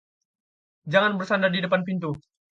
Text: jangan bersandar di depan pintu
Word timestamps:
jangan 0.91 1.13
bersandar 1.21 1.51
di 1.53 1.59
depan 1.65 1.81
pintu 1.87 2.09